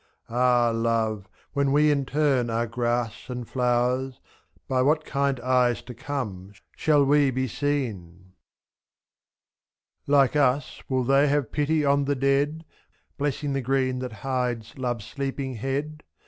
[0.01, 0.03] ^^
[0.35, 0.71] Ah!
[0.73, 4.19] love, when we in turn are grass and flowers,
[4.67, 8.33] By what kind eyes to come shall we be seen?
[10.07, 12.65] Like us, will they have pity on the dead.
[13.19, 16.01] Blessing the green that hides love's sleeping head, ^5.